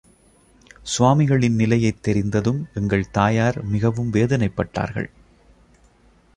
சுவாமிகளின் 0.83 1.55
நிலையைத் 1.55 2.03
தெரிந்ததும் 2.03 2.67
எங்கள் 2.73 3.09
தாயார் 3.11 3.63
மிகவும் 3.63 4.13
வேதனைப்பட்டார்கள். 4.13 5.09